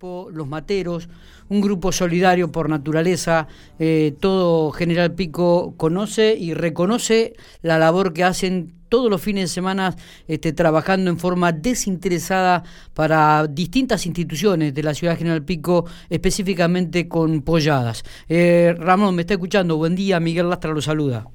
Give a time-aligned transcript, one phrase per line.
[0.00, 1.08] Los Materos,
[1.48, 3.48] un grupo solidario por naturaleza.
[3.80, 9.54] Eh, todo General Pico conoce y reconoce la labor que hacen todos los fines de
[9.54, 9.96] semana
[10.28, 12.62] este, trabajando en forma desinteresada
[12.94, 18.04] para distintas instituciones de la ciudad de General Pico, específicamente con polladas.
[18.28, 19.76] Eh, Ramón, me está escuchando.
[19.76, 21.26] Buen día, Miguel Lastra lo saluda.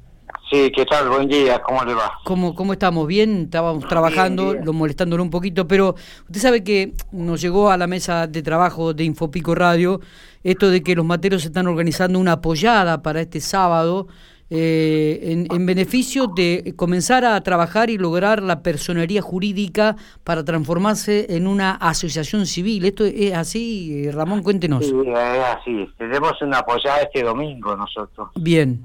[0.54, 1.10] Sí, ¿qué tal?
[1.10, 2.20] Buen día, ¿cómo le va?
[2.26, 3.08] ¿Cómo, cómo estamos?
[3.08, 3.46] ¿Bien?
[3.46, 5.96] Estábamos trabajando, lo molestándolo un poquito, pero
[6.28, 10.00] usted sabe que nos llegó a la mesa de trabajo de Infopico Radio
[10.44, 14.06] esto de que los materos están organizando una apoyada para este sábado
[14.52, 21.48] eh, en, beneficio de comenzar a trabajar y lograr la personería jurídica para transformarse en
[21.48, 22.86] una asociación civil.
[22.86, 24.44] ¿Esto es así, Ramón?
[24.44, 24.86] Cuéntenos.
[24.86, 25.90] Sí, es así.
[25.98, 28.30] Tenemos una apoyada este domingo nosotros.
[28.36, 28.84] Bien.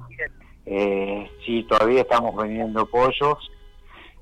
[0.70, 3.38] Eh, sí, todavía estamos vendiendo pollos,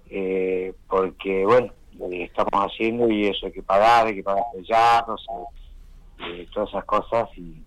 [0.08, 5.26] eh, porque, bueno, eh, estamos haciendo y eso hay que pagar, hay que pagar sellados,
[6.20, 7.60] eh, todas esas cosas y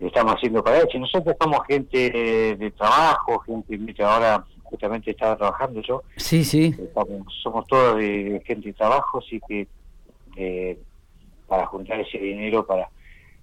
[0.00, 0.98] estamos haciendo para eso.
[0.98, 6.02] Nosotros somos gente de, trabajo, gente que ahora justamente estaba trabajando yo.
[6.16, 6.74] Sí, sí.
[7.42, 10.78] somos todos de, gente de trabajo, así que
[11.46, 12.88] para juntar ese dinero para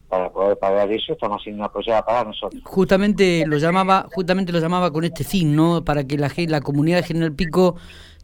[0.09, 2.61] para poder pagar eso, estamos haciendo una apoyada para nosotros.
[2.65, 5.83] Justamente lo llamaba, justamente lo llamaba con este fin, ¿no?
[5.83, 7.75] Para que la, la comunidad de General Pico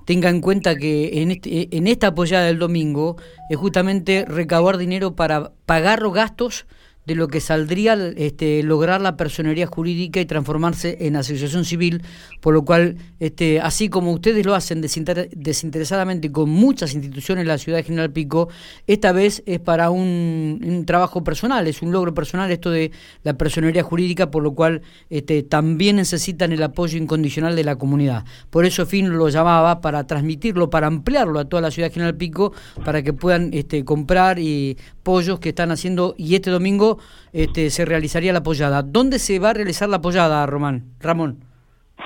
[0.05, 3.17] tenga en cuenta que en, este, en esta apoyada del domingo
[3.49, 6.66] es justamente recabar dinero para pagar los gastos
[7.05, 12.03] de lo que saldría este, lograr la personería jurídica y transformarse en asociación civil,
[12.39, 17.58] por lo cual, este, así como ustedes lo hacen desinteresadamente con muchas instituciones de la
[17.58, 18.50] ciudad de General Pico,
[18.86, 22.92] esta vez es para un, trabajo personal, es un logro personal esto de
[23.23, 28.23] la personería jurídica, por lo cual este, también necesitan el apoyo incondicional de la comunidad.
[28.50, 32.16] Por eso Fin lo llamaba para transmitirlo, para ampliarlo a toda la ciudad de General
[32.16, 32.53] Pico,
[32.86, 36.89] para que puedan este, comprar y pollos que están haciendo y este domingo
[37.34, 38.82] este, se realizaría la apoyada.
[38.82, 40.94] ¿Dónde se va a realizar la apoyada, Román?
[41.00, 41.45] Ramón?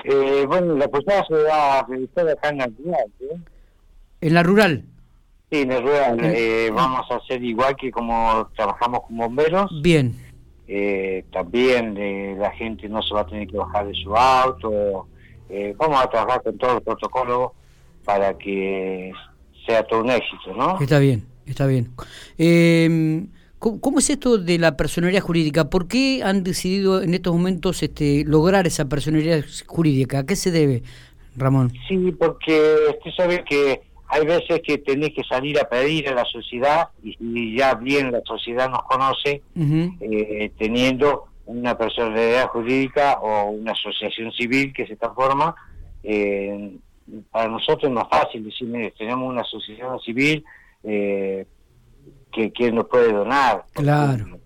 [0.03, 3.11] Eh, bueno, la apoyada se va a realizar acá en la rural.
[3.22, 3.38] ¿eh?
[4.22, 4.86] ¿En la rural?
[5.52, 6.20] Sí, en la rural.
[6.22, 9.72] Eh, vamos a hacer igual que como trabajamos con bomberos.
[9.82, 10.16] Bien.
[11.32, 15.08] también la gente no se va a tener que bajar de su auto.
[15.77, 17.54] vamos a trabajar con todo el protocolo
[18.04, 19.11] para que
[19.66, 20.80] sea todo un éxito, ¿no?
[20.80, 21.92] Está bien, está bien.
[22.38, 23.26] Eh,
[23.63, 25.69] ¿Cómo, es esto de la personería jurídica?
[25.69, 30.19] ¿Por qué han decidido en estos momentos este, lograr esa personería jurídica?
[30.19, 30.83] ¿A qué se debe,
[31.37, 31.71] Ramón?
[31.87, 36.25] Sí, porque usted sabe que hay veces que tenés que salir a pedir a la
[36.25, 43.71] sociedad y, ya bien la sociedad nos conoce eh, teniendo una personalidad jurídica o una
[43.71, 45.55] asociación civil que se transforma.
[46.03, 46.75] Eh,
[47.31, 50.43] para nosotros es más fácil decir, tenemos una asociación civil,
[50.83, 51.45] eh,
[52.33, 53.64] que quién nos puede donar.
[53.73, 54.39] Claro.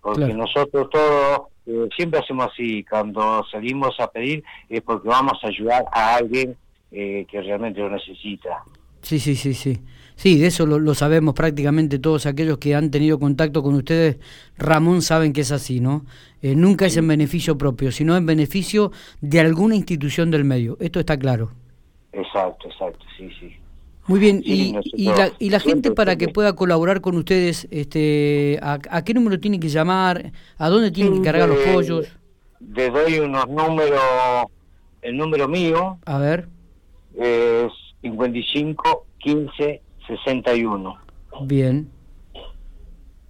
[0.00, 5.48] Porque, nosotros todos eh, siempre hacemos así, cuando salimos a pedir es porque vamos a
[5.48, 6.56] ayudar a alguien
[6.90, 8.62] eh, que realmente lo necesita.
[9.02, 9.78] Sí, sí, sí, sí.
[10.16, 14.18] Sí, de eso lo, sabemos prácticamente todos aquellos que han tenido contacto con ustedes.
[14.56, 16.04] Ramón saben que es así, ¿no?
[16.42, 20.76] Eh, nunca es en beneficio propio, sino en beneficio de alguna institución del medio.
[20.80, 21.52] Esto está claro.
[22.12, 23.56] Exacto, exacto, sí, sí.
[24.08, 24.72] Muy bien, y,
[25.04, 29.60] la, y la gente para que pueda colaborar con ustedes, este, ¿a, qué número tienen
[29.60, 30.32] que llamar?
[30.56, 32.08] ¿A dónde tienen que cargar los pollos?
[32.74, 34.00] Le doy unos números,
[35.02, 35.98] el número mío.
[36.06, 36.48] A ver.
[37.14, 37.70] Es
[38.00, 40.96] 55 15 61.
[41.42, 41.90] Bien.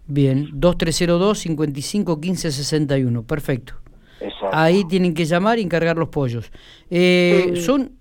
[0.06, 3.75] Bien, 2302 55 15 61, perfecto.
[4.21, 4.49] Exacto.
[4.53, 6.50] Ahí tienen que llamar y encargar los pollos.
[6.89, 7.97] Eh, ¿Son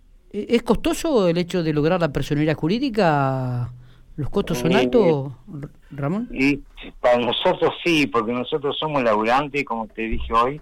[0.47, 3.71] ¿Es costoso el hecho de lograr la personalidad jurídica?
[4.15, 5.31] ¿Los costos son altos,
[5.91, 6.27] Ramón?
[6.31, 6.57] Y
[6.99, 10.61] para nosotros sí, porque nosotros somos laburantes, como te dije hoy,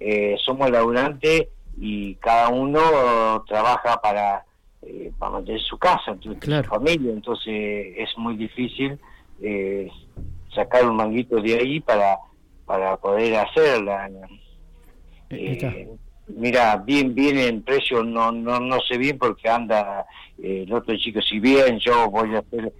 [0.00, 2.80] eh, somos laburantes y cada uno
[3.46, 4.44] trabaja para,
[4.82, 6.34] eh, para mantener su casa, su
[6.68, 8.98] familia, entonces es muy difícil
[9.40, 9.90] eh,
[10.54, 12.18] sacar un manguito de ahí para,
[12.66, 14.10] para poder hacerla.
[15.30, 15.88] Eh,
[16.36, 20.06] Mira, bien, bien en precio, no, no, no sé bien porque anda
[20.38, 22.72] eh, el otro chico, si bien yo voy a ser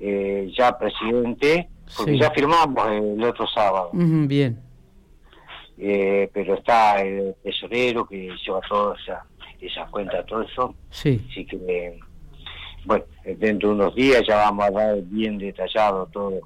[0.00, 3.90] eh, ya presidente, porque ya firmamos el otro sábado.
[3.92, 4.60] bien.
[5.78, 9.26] Eh, pero está el tesorero que lleva toda esa,
[9.60, 10.74] esa cuenta, todo eso.
[10.90, 11.22] Sí.
[11.30, 12.00] Así que,
[12.84, 13.04] bueno,
[13.38, 16.40] dentro de unos días ya vamos a dar bien detallado todo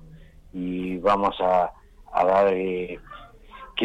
[0.53, 1.71] y vamos a,
[2.13, 2.99] a dar qué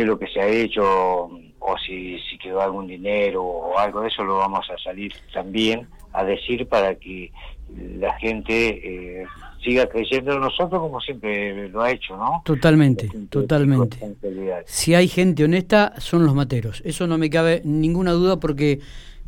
[0.01, 1.29] es lo que se ha hecho
[1.67, 5.87] o si, si quedó algún dinero o algo de eso, lo vamos a salir también
[6.13, 7.31] a decir para que
[7.97, 9.25] la gente eh,
[9.63, 12.41] siga creyendo en nosotros como siempre lo ha hecho, ¿no?
[12.45, 13.97] Totalmente, totalmente.
[14.65, 16.81] Si hay gente honesta, son los materos.
[16.85, 18.79] Eso no me cabe ninguna duda porque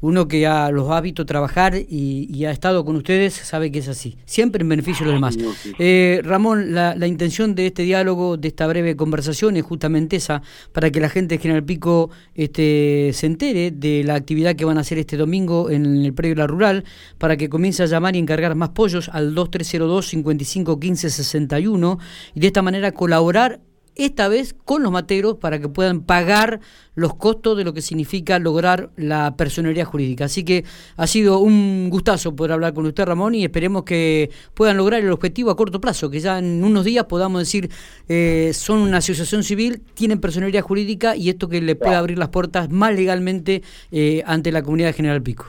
[0.01, 3.87] uno que ha, los ha visto trabajar y, ha estado con ustedes sabe que es
[3.87, 5.37] así, siempre en beneficio de los demás.
[5.79, 10.41] Eh, Ramón, la, intención de este diálogo, de esta breve conversación es justamente esa,
[10.71, 14.77] para que la gente de General Pico este, se entere de la actividad que van
[14.77, 16.85] a hacer este domingo en el predio La Rural,
[17.17, 21.99] para que comience a llamar y encargar más pollos al 2302 5515 61
[22.35, 23.59] y de esta manera colaborar
[23.97, 26.59] esta vez con los materos para que puedan pagar
[26.95, 30.25] los costos de lo que significa lograr la personería jurídica.
[30.25, 30.63] Así que
[30.95, 35.11] ha sido un gustazo poder hablar con usted, Ramón, y esperemos que puedan lograr el
[35.11, 37.69] objetivo a corto plazo, que ya en unos días podamos decir,
[38.07, 42.29] eh, son una asociación civil, tienen personería jurídica y esto que le pueda abrir las
[42.29, 43.61] puertas más legalmente
[43.91, 45.45] eh, ante la comunidad de General Pico.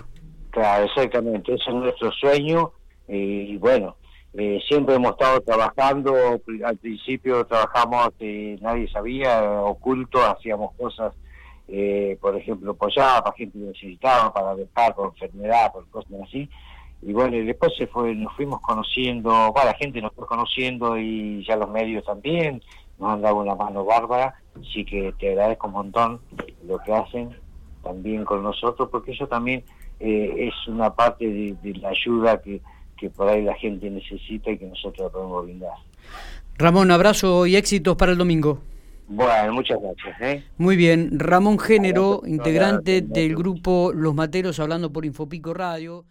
[0.50, 2.72] Claro, exactamente, ese es nuestro sueño
[3.06, 3.96] y bueno,
[4.34, 6.14] eh, siempre hemos estado trabajando,
[6.64, 11.14] al principio trabajamos, eh, nadie sabía, oculto, hacíamos cosas,
[11.66, 16.48] eh, por ejemplo, apoyaba para gente necesitada, para dejar por enfermedad, por cosas así.
[17.00, 20.98] Y bueno, y después se fue, nos fuimos conociendo, bueno, la gente nos fue conociendo
[20.98, 22.62] y ya los medios también
[22.98, 26.20] nos han dado una mano bárbara, así que te agradezco un montón
[26.66, 27.30] lo que hacen
[27.82, 29.64] también con nosotros, porque eso también
[30.00, 32.60] es una parte de la ayuda que
[32.98, 35.72] que por ahí la gente necesita y que nosotros podemos brindar.
[36.56, 38.60] Ramón, abrazo y éxitos para el domingo.
[39.08, 40.20] Bueno, muchas gracias.
[40.20, 40.44] ¿eh?
[40.58, 46.04] Muy bien, Ramón Género, integrante del grupo Los Materos, hablando por Infopico Radio.